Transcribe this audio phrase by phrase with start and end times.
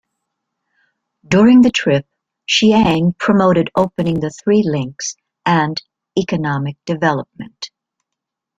[1.27, 2.07] During the trip,
[2.47, 5.13] Chiang promoted opening the three links
[5.45, 5.79] and
[6.17, 7.69] economic development.